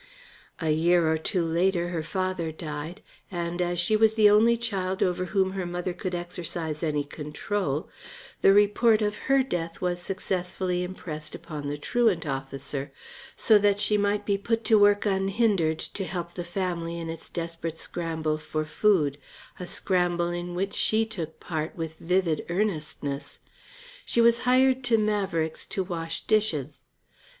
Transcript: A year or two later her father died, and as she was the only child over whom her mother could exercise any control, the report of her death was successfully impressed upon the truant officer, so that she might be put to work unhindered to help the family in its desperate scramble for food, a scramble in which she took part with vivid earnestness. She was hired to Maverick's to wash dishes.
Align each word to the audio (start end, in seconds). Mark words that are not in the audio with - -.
A 0.59 0.71
year 0.71 1.07
or 1.11 1.19
two 1.19 1.45
later 1.45 1.89
her 1.89 2.01
father 2.01 2.51
died, 2.51 3.03
and 3.29 3.61
as 3.61 3.79
she 3.79 3.95
was 3.95 4.15
the 4.15 4.31
only 4.31 4.57
child 4.57 5.03
over 5.03 5.25
whom 5.25 5.51
her 5.51 5.67
mother 5.67 5.93
could 5.93 6.15
exercise 6.15 6.81
any 6.81 7.03
control, 7.03 7.87
the 8.41 8.51
report 8.51 9.03
of 9.03 9.15
her 9.29 9.43
death 9.43 9.79
was 9.79 10.01
successfully 10.01 10.81
impressed 10.83 11.35
upon 11.35 11.67
the 11.67 11.77
truant 11.77 12.25
officer, 12.25 12.91
so 13.35 13.59
that 13.59 13.79
she 13.79 13.95
might 13.95 14.25
be 14.25 14.39
put 14.39 14.63
to 14.65 14.79
work 14.79 15.05
unhindered 15.05 15.77
to 15.77 16.03
help 16.05 16.33
the 16.33 16.43
family 16.43 16.97
in 16.97 17.07
its 17.07 17.29
desperate 17.29 17.77
scramble 17.77 18.39
for 18.39 18.65
food, 18.65 19.19
a 19.59 19.67
scramble 19.67 20.29
in 20.31 20.55
which 20.55 20.73
she 20.73 21.05
took 21.05 21.39
part 21.39 21.75
with 21.75 21.93
vivid 21.99 22.43
earnestness. 22.49 23.37
She 24.03 24.19
was 24.19 24.39
hired 24.49 24.83
to 24.85 24.97
Maverick's 24.97 25.67
to 25.67 25.83
wash 25.83 26.21
dishes. 26.25 26.85